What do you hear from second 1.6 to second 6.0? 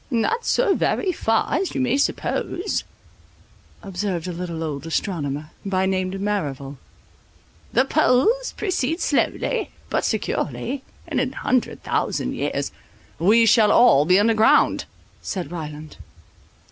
you may suppose," observed a little old astronomer, by